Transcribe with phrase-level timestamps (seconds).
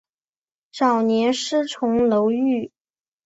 [0.71, 2.71] 早年师从楼郁。